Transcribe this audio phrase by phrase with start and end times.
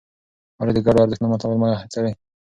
[0.57, 2.11] ولې د ګډو ارزښتونو ماتول مه هڅوې؟